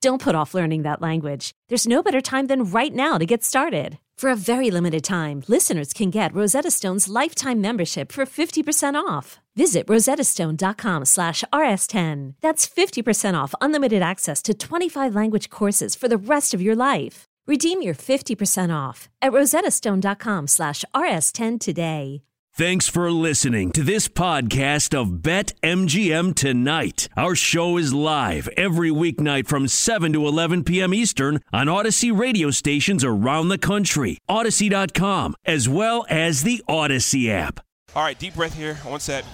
[0.00, 1.52] Don't put off learning that language.
[1.68, 3.98] There's no better time than right now to get started.
[4.16, 9.40] For a very limited time, listeners can get Rosetta Stone's lifetime membership for 50% off.
[9.56, 12.34] Visit rosettastone.com slash rs10.
[12.40, 17.24] That's 50% off unlimited access to 25 language courses for the rest of your life.
[17.46, 22.22] Redeem your 50% off at rosettastone.com slash rs10 today.
[22.54, 27.08] Thanks for listening to this podcast of Bet MGM Tonight.
[27.16, 30.92] Our show is live every weeknight from 7 to 11 p.m.
[30.92, 37.60] Eastern on Audacy radio stations around the country, Audacy.com, as well as the Audacy app.
[37.94, 38.74] All right, deep breath here.
[38.76, 39.24] One set.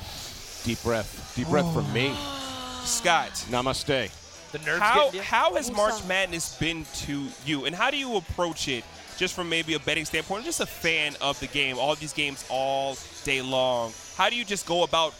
[0.62, 1.32] Deep breath.
[1.34, 2.14] Deep breath from me.
[2.84, 4.10] Scott, Namaste.
[4.56, 5.22] The nerves how, getting you?
[5.22, 8.84] how has March Madness been to you, and how do you approach it
[9.18, 12.44] just from maybe a betting standpoint, just a fan of the game, all these games
[12.48, 13.92] all day long?
[14.16, 15.14] How do you just go about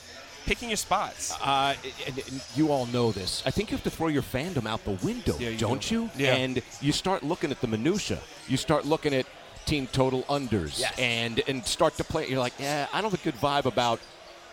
[0.46, 1.36] picking your spots?
[1.42, 1.74] Uh,
[2.06, 3.42] and, and you all know this.
[3.44, 5.94] I think you have to throw your fandom out the window, Yeah, you don't do.
[5.94, 6.10] you?
[6.16, 6.36] Yeah.
[6.36, 8.20] And you start looking at the minutia.
[8.48, 9.26] You start looking at
[9.66, 10.98] team total unders, Yes.
[10.98, 12.28] and and start to play.
[12.28, 14.00] You're like, yeah, I don't have a good vibe about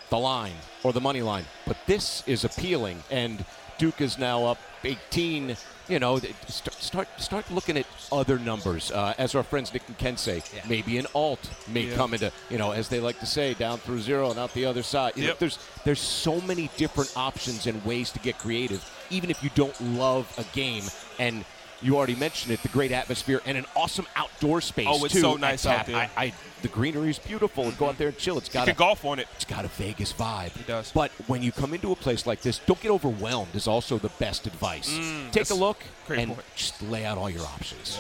[0.10, 3.02] the line or the money line, but this is appealing.
[3.10, 3.46] And
[3.84, 5.58] Duke is now up 18.
[5.90, 6.18] You know,
[6.48, 8.90] start start, start looking at other numbers.
[8.94, 10.62] Uh, as our friends Nick and Ken say, Yeah.
[10.70, 11.96] maybe an alt may Yeah.
[11.98, 14.64] come into, you know, as they like to say, down through zero and out the
[14.66, 15.18] other side.
[15.18, 19.44] You know, there's there's so many different options and ways to get creative, even if
[19.44, 20.86] you don't love a game.
[21.20, 21.44] And
[21.84, 25.22] you already mentioned it, the great atmosphere and an awesome outdoor space Oh, it's too.
[25.22, 25.96] so nice out there.
[25.98, 27.70] I, I, the greenery is beautiful.
[27.74, 28.38] Go out there and chill.
[28.38, 29.28] It's got can a, golf on it.
[29.36, 30.56] it's got a Vegas vibe.
[30.60, 30.92] It does.
[30.94, 33.54] But when you come into a place like this, don't get overwhelmed.
[33.56, 34.88] Is also the best advice.
[34.88, 36.44] Take Mm, that's a look great and point.
[36.56, 38.00] just lay out all your options.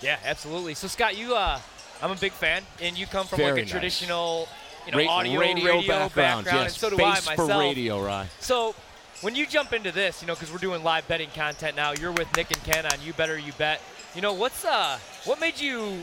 [0.00, 0.74] Yeah, absolutely.
[0.74, 1.60] So Scott, you, uh,
[2.00, 3.70] I'm a big fan, and you come from Very like a nice.
[3.70, 4.48] traditional,
[4.86, 6.54] you know, Ra- audio radio, background, yes.
[6.54, 7.60] and so do Space I for myself.
[7.60, 8.28] radio, right?
[8.40, 8.74] So
[9.20, 12.12] when you jump into this, you know, because we're doing live betting content now, you're
[12.12, 13.80] with Nick and Ken on You Better You Bet.
[14.14, 15.98] You know, what's uh, what made you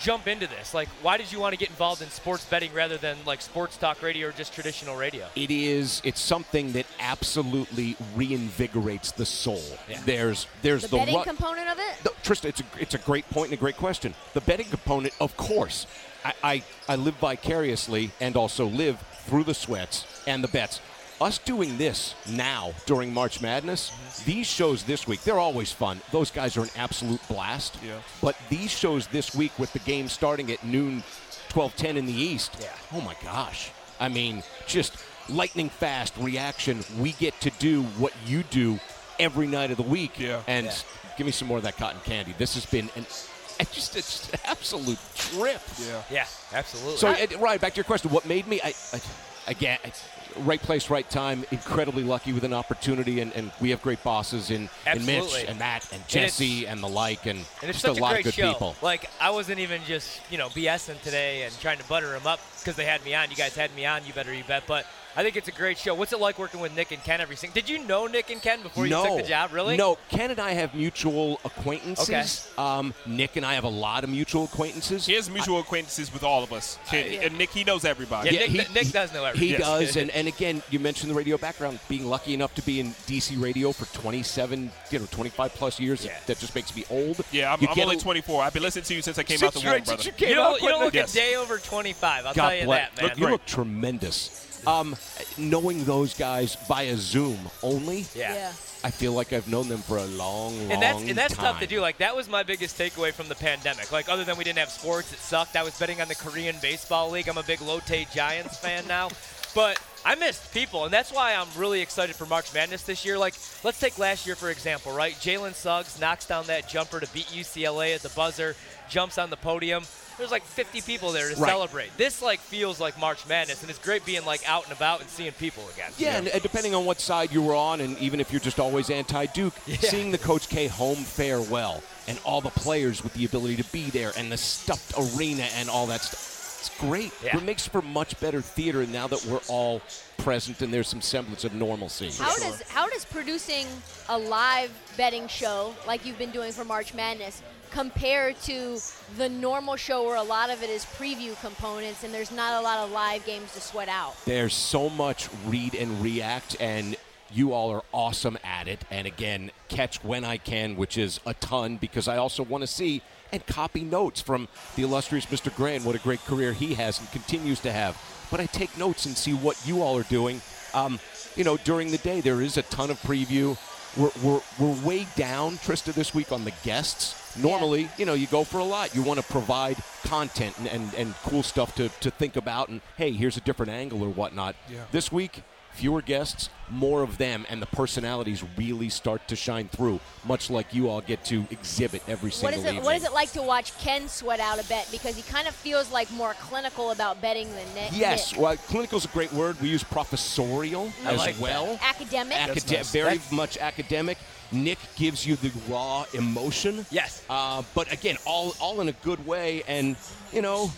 [0.00, 0.72] jump into this?
[0.72, 3.76] Like, why did you want to get involved in sports betting rather than like sports
[3.76, 5.26] talk radio or just traditional radio?
[5.34, 6.00] It is.
[6.04, 9.62] It's something that absolutely reinvigorates the soul.
[9.88, 10.00] Yeah.
[10.04, 12.04] There's there's The the, betting ru- component of it?
[12.04, 14.14] No, Trista, it's a it's a great point and a great question.
[14.34, 15.86] The betting component, of course.
[16.22, 20.80] I, I, I live vicariously and also live through the sweats and the bets.
[21.20, 23.92] Us doing this now during March Madness,
[24.24, 26.00] these shows this week, they're always fun.
[26.12, 27.76] Those guys are an absolute blast.
[27.84, 27.98] Yeah.
[28.22, 31.02] But these shows this week with the game starting at noon,
[31.50, 32.56] 12:10 in the East.
[32.58, 32.72] Yeah.
[32.94, 33.70] Oh my gosh.
[33.98, 34.96] I mean, just
[35.28, 36.82] lightning fast reaction.
[36.98, 38.80] We get to do what you do
[39.18, 40.18] every night of the week.
[40.18, 40.40] Yeah.
[40.46, 40.72] And Yeah.
[41.18, 42.34] give me some more of that cotton candy.
[42.38, 43.04] This has been an
[43.60, 45.60] it's just it's an absolute trip.
[45.86, 46.02] Yeah.
[46.10, 46.96] Yeah, absolutely.
[46.96, 48.58] So, uh, right back to your question, what made me?
[48.64, 49.00] I, I
[49.48, 49.92] again, I,
[50.38, 51.44] right place, right time.
[51.50, 55.58] Incredibly lucky with an opportunity, and, and we have great bosses in, in Mitch and
[55.58, 58.34] Matt and Jesse and, the like, and, And it's just a lot great of good
[58.34, 58.52] show.
[58.52, 58.76] people.
[58.82, 62.40] Like I wasn't even just you know BSing today and trying to butter them up
[62.58, 63.30] because they had me on.
[63.30, 64.04] You guys had me on.
[64.06, 64.64] You better you bet.
[64.66, 64.86] But
[65.16, 65.94] I think it's a great show.
[65.94, 67.54] What's it like working with Nick and Ken every single?
[67.54, 69.52] Did you know Nick and Ken before you no, took the job?
[69.52, 69.76] Really?
[69.76, 72.48] No, Ken and I have mutual acquaintances.
[72.56, 75.06] Um, Nick and I have a lot of mutual acquaintances.
[75.06, 76.78] He has mutual acquaintances with all of us.
[76.92, 78.30] And Nick, he knows everybody.
[78.30, 79.48] Yeah, Nick- Nick does know everything.
[79.48, 79.60] He Yes.
[79.62, 81.80] does, and, and again, you mentioned the radio background.
[81.88, 86.04] Being lucky enough to be in DC radio for 27, you know, 25 plus years,
[86.04, 86.16] Yeah.
[86.26, 87.20] that just makes me old.
[87.32, 88.42] Yeah, I'm, I'm only 24.
[88.44, 90.02] I've been listening to you since I came Since out the you're- womb, brother.
[90.04, 91.12] you You don't, you don't look Yes.
[91.12, 92.26] a day over 25.
[92.26, 92.90] I'll God tell you bless.
[92.90, 93.08] that, man.
[93.10, 94.46] Look you look tremendous.
[94.66, 94.96] Um,
[95.38, 98.34] knowing those guys via Zoom only, yeah.
[98.34, 98.52] Yeah.
[98.82, 101.44] I feel like I've known them for a long, long And that's and that's time.
[101.44, 101.80] tough to do.
[101.80, 103.92] Like that was my biggest takeaway from the pandemic.
[103.92, 105.54] Like other than we didn't have sports, it sucked.
[105.56, 107.28] I was betting on the Korean baseball league.
[107.28, 109.10] I'm a big Lotte Giants fan now,
[109.54, 113.18] but I missed people, and that's why I'm really excited for March Madness this year.
[113.18, 115.12] Like let's take last year for example, right?
[115.14, 118.56] Jalen Suggs knocks down that jumper to beat UCLA at the buzzer,
[118.88, 119.84] jumps on the podium.
[120.20, 121.48] There's like 50 people there to Right.
[121.48, 121.96] celebrate.
[121.96, 125.08] This like feels like March Madness, and it's great being like out and about and
[125.08, 125.90] seeing people again.
[125.96, 128.60] Yeah, and, and depending on what side you were on, and even if you're just
[128.60, 133.56] always anti-Duke, seeing the Coach K home farewell and all the players with the ability
[133.56, 137.12] to be there and the stuffed arena and all that stuff, it's great.
[137.24, 137.38] Yeah.
[137.38, 139.80] It makes for much better theater now that we're all
[140.18, 142.10] present and there's some semblance of normalcy.
[142.18, 143.66] How does how does producing
[144.10, 148.78] a live betting show like you've been doing for March Madness compare to
[149.16, 152.62] the normal show where a lot of it is preview components and there's not a
[152.62, 154.14] lot of live games to sweat out?
[154.24, 156.96] There's so much read and react, and
[157.32, 158.84] you all are awesome at it.
[158.90, 162.66] And again, catch when I can, which is a ton, because I also want to
[162.66, 163.02] see
[163.32, 165.54] and copy notes from the illustrious Mr.
[165.54, 165.84] Grand.
[165.84, 168.00] What a great career he has and continues to have.
[168.30, 170.40] But I take notes and see what you all are doing.
[170.74, 170.98] Um,
[171.36, 173.56] you know, during the day, there is a ton of preview.
[173.96, 177.19] We're, we're, we're way down, Trista, this week on the guests.
[177.36, 178.94] Normally, you know, you go for a lot.
[178.94, 182.80] You want to provide content and, and, and cool stuff to, to think about, and
[182.96, 184.56] hey, here's a different angle or whatnot.
[184.68, 184.84] Yeah.
[184.90, 185.42] This week,
[185.72, 190.72] fewer guests, more of them, and the personalities really start to shine through, much like
[190.74, 192.84] you all get to exhibit every single is it evening.
[192.84, 195.54] what is it like to watch Ken sweat out a bet because he kind of
[195.54, 197.90] feels like more clinical about betting than Nick?
[197.92, 199.60] Yes, well, clinical is a great word.
[199.60, 201.42] We use professorial I as like that.
[201.42, 201.78] well.
[201.82, 202.36] academic.
[202.36, 202.92] Acade- nice.
[202.92, 204.18] Very That's- much academic.
[204.52, 206.84] Nick gives you the raw emotion.
[206.90, 207.22] Yes.
[207.30, 209.62] Uh, but again, all all in a good way.
[209.68, 209.94] And
[210.32, 210.72] you know,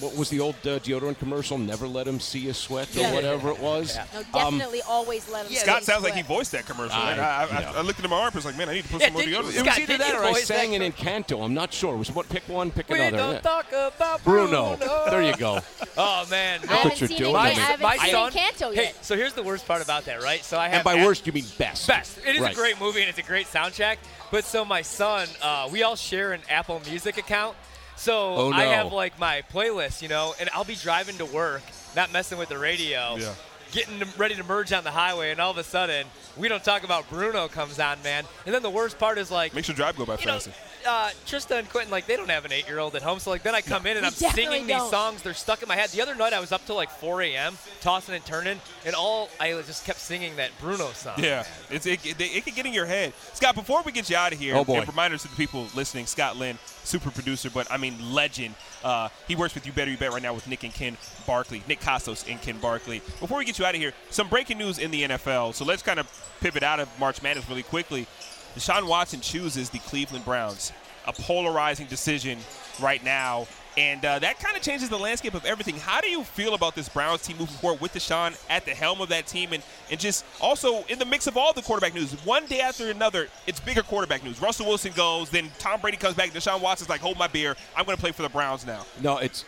[0.00, 1.58] what was the old uh, deodorant commercial?
[1.58, 3.12] Never let him see you sweat or Yeah.
[3.14, 3.94] whatever it was.
[3.96, 4.04] Yeah.
[4.12, 5.52] no, Um, definitely always let him.
[5.52, 6.96] yeah, see Scott him sounds like he voiced that commercial.
[6.98, 7.20] I- man.
[7.20, 7.72] I, I, yeah.
[7.72, 9.22] I, I looked at my armpits like, man, I need to put Yeah, some more
[9.22, 9.40] did you- deodorant.
[9.40, 11.44] It was Scott, either that or I sang that it Encanto.
[11.44, 11.94] I'm not sure.
[11.94, 12.28] It was what?
[12.28, 13.34] Pick one, pick We another.
[13.34, 14.76] don't talk about Bruno.
[14.76, 15.04] Bruno.
[15.10, 15.60] There you go.
[15.96, 16.60] Oh man.
[16.62, 17.32] I haven't what you're seen doing.
[17.32, 17.58] My- yet.
[17.58, 18.32] I haven't my seen son.
[18.32, 19.04] Canto hey, yet.
[19.04, 20.42] so here's the worst part about that, right?
[20.44, 21.86] So I have And by worst, you mean best.
[21.86, 22.18] best.
[22.26, 23.96] It is a great movie and it's a great soundtrack.
[24.30, 27.56] But so my son, uh, we all share an Apple Music account.
[27.96, 31.62] So Oh, I have like my playlist, you know, and I'll be driving to work,
[31.96, 33.34] not messing with the radio, Yeah.
[33.74, 36.06] Getting ready to merge on the highway, and all of a sudden,
[36.36, 38.24] we don't talk about Bruno comes on, man.
[38.46, 40.52] And then the worst part is like, Makes your drive go by you know, faster.
[40.88, 43.18] uh, Trista and Quentin, like, they don't have an eight year old at home.
[43.18, 44.90] So, like, then I come in and I'm singing these don't.
[44.90, 45.22] songs.
[45.22, 45.90] They're stuck in my head.
[45.90, 49.28] The other night, I was up till like 4 a.m., tossing and turning, and all
[49.40, 51.14] I just kept singing that Bruno song.
[51.18, 53.12] Yeah, it's, it, it, it can get in your head.
[53.32, 54.78] Scott, before we get you out of here, Oh, boy.
[54.78, 58.54] and reminders to the people listening, Scott Lynn, super producer, but I mean legend.
[58.84, 61.62] Uh, he works with You Better You Bet right now with Nick and Ken Barkley,
[61.66, 63.00] Nick Kostos and Ken Barkley.
[63.20, 65.54] Before we get you out of here, some breaking news in the NFL.
[65.54, 68.06] So let's kind of pivot out of March Madness really quickly.
[68.54, 70.72] Deshaun Watson chooses the Cleveland Browns,
[71.06, 72.38] a polarizing decision
[72.80, 73.46] right now.
[73.76, 75.76] And uh, that kind of changes the landscape of everything.
[75.76, 79.00] How do you feel about this Browns team moving forward with Deshaun at the helm
[79.00, 82.12] of that team and, and just also in the mix of all the quarterback news?
[82.24, 84.40] One day after another, it's bigger quarterback news.
[84.40, 86.30] Russell Wilson goes, then Tom Brady comes back.
[86.30, 87.56] Deshaun Watson's like, hold my beer.
[87.76, 88.86] I'm going to play for the Browns now.
[89.02, 89.44] No, it's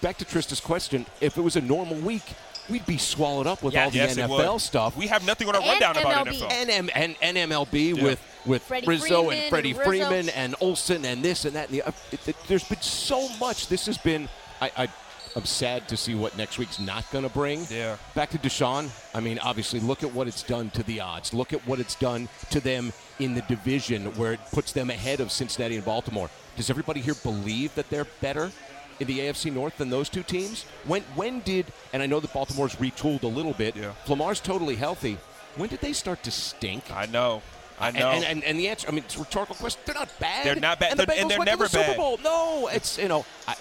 [0.00, 1.04] back to Trista's question.
[1.20, 2.34] If it was a normal week,
[2.68, 3.84] we'd be swallowed up with Yeah.
[3.84, 4.96] all the Yes, NFL stuff.
[4.96, 6.40] We have nothing on our And rundown about MLB.
[6.40, 6.50] NFL.
[6.70, 8.02] and, and, and MLB Yeah.
[8.02, 9.90] with with Freddie Rizzo Freeman and Freddie and Rizzo.
[9.90, 11.82] Freeman and Olson and this and that and the.
[11.82, 13.68] Uh, it, it- there's been so much.
[13.68, 14.28] This has been.
[14.60, 14.88] I, I
[15.36, 17.66] I'm sad to see what next week's not going to bring.
[17.70, 17.96] Yeah.
[18.14, 18.88] Back to Deshaun.
[19.14, 21.34] I mean, obviously, look at what it's done to the odds.
[21.34, 25.20] Look at what it's done to them in the division, where it puts them ahead
[25.20, 26.30] of Cincinnati and Baltimore.
[26.56, 28.50] Does everybody here believe that they're better
[29.00, 30.64] in the AFC North than those two teams?
[30.84, 33.76] When when did and I know that Baltimore's retooled a little bit.
[33.76, 33.92] Yeah.
[34.06, 35.18] Lamar's totally healthy.
[35.56, 36.90] When did they start to stink?
[36.92, 37.42] I know.
[37.80, 38.08] I know.
[38.10, 39.80] And, and, and the answer, I mean, it's a rhetorical question.
[39.86, 40.44] They're not bad.
[40.46, 40.90] They're not bad.
[40.92, 41.96] And the They're- Bengals and they're went never to the Super bad.
[41.96, 42.18] Bowl.
[42.24, 43.54] No, it's you know, I,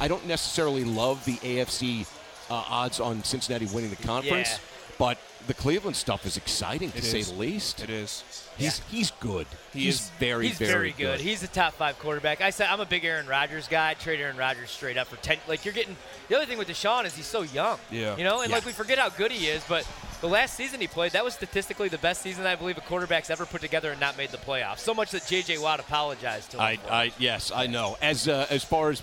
[0.00, 2.06] I don't necessarily love the AFC
[2.50, 4.58] uh, odds on Cincinnati winning the conference, Yeah.
[5.02, 5.18] But
[5.48, 7.32] the Cleveland stuff is exciting to It say is.
[7.32, 7.82] the least.
[7.82, 8.22] it is.
[8.56, 9.48] He's he's good.
[9.72, 11.20] He he's is- very He's very, good.
[11.20, 12.40] He's a top five quarterback.
[12.40, 13.90] I said I'm a big Aaron Rodgers guy.
[13.90, 15.38] I trade Aaron Rodgers straight up for ten.
[15.48, 15.96] Like you're getting.
[16.28, 17.80] The other thing with Deshaun is he's so young.
[17.90, 18.16] Yeah.
[18.16, 18.54] You know, and Yeah.
[18.56, 19.84] like we forget how good he is, but
[20.20, 23.28] the last season he played, that was statistically the best season I believe a quarterback's
[23.28, 24.78] ever put together and not made the playoffs.
[24.78, 25.58] So much that J.J.
[25.58, 26.62] Watt apologized to him.
[26.62, 26.92] I, for.
[26.92, 27.96] I yes, I know.
[28.00, 29.02] As uh, as far as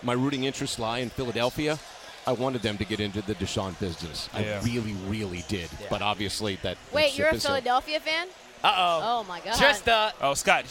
[0.00, 1.80] my rooting interests lie in Philadelphia,
[2.28, 4.28] I wanted them to get into the Deshaun business.
[4.34, 4.60] Yeah.
[4.62, 5.70] I really, really did.
[5.88, 7.54] But obviously, that that Wait, ship you're a has sailed.
[7.64, 8.28] Philadelphia fan?
[8.62, 9.00] Uh oh.
[9.20, 9.54] Oh my God.
[9.54, 10.12] Trista.
[10.20, 10.64] Oh, Scott,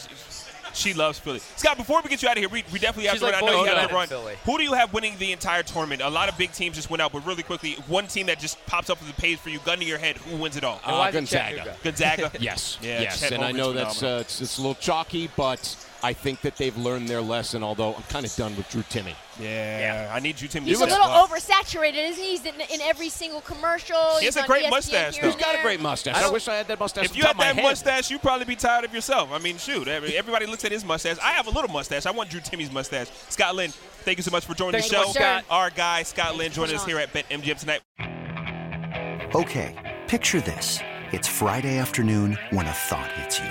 [0.74, 1.40] she loves Philly.
[1.56, 3.40] Scott, before we get you out of here, we, we definitely have She's to like
[3.40, 3.44] run.
[3.48, 4.06] I know you have Scout to run.
[4.08, 4.34] Philly.
[4.44, 6.00] Who do you have winning the entire tournament?
[6.02, 8.64] A lot of big teams just went out, but really quickly, one team that just
[8.66, 10.80] pops up on the page for you, gun to your head, who wins it all?
[10.84, 11.76] And Uh, why is Gonzaga.
[11.82, 12.30] Gonzaga.
[12.40, 15.28] Yes, Yeah, yes, Chet and I Holmgren's know that's uh, it's, it's a little chalky,
[15.36, 17.62] but I think that they've learned their lesson.
[17.62, 19.14] Although I'm kind of done with Drew Timme.
[19.40, 20.14] Yeah, yeah.
[20.14, 21.28] I need you to He's a little up.
[21.30, 22.30] oversaturated, isn't he?
[22.30, 23.96] He's in, in every single commercial.
[24.18, 25.28] He has He's a great ESPN mustache, here though.
[25.28, 26.16] and He's got a great mustache.
[26.16, 27.04] I I, wish I had that mustache.
[27.06, 29.30] If you had that mustache, you'd probably be tired of yourself.
[29.32, 31.18] I mean, shoot, everybody looks at his mustache.
[31.22, 32.06] I have a little mustache.
[32.06, 33.08] I want Drew Timme's mustache.
[33.28, 33.70] Scott Lynn,
[34.02, 35.10] thank you so much for joining Thank the show.
[35.12, 35.44] Scott.
[35.50, 37.80] Our guy, Scott Lynn, joining us coming here at BetMGM tonight.
[39.34, 40.80] Okay, picture this.
[41.12, 43.50] It's Friday afternoon when a thought hits you.